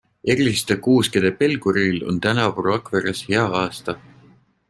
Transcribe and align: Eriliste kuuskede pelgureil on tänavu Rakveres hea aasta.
Eriliste 0.33 0.77
kuuskede 0.87 1.31
pelgureil 1.41 2.01
on 2.13 2.17
tänavu 2.27 2.65
Rakveres 2.69 3.23
hea 3.29 3.45
aasta. 3.63 3.99